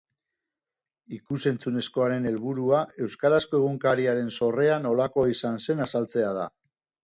Ikus-entzunezkoaren 1.17 2.25
helburua 2.31 2.81
euskarazko 3.09 3.61
egunkariaren 3.61 4.35
sorrea 4.41 4.81
nolakoa 4.89 5.33
izan 5.37 5.65
zen 5.67 5.89
azaltzea 5.91 6.37
da. 6.43 6.53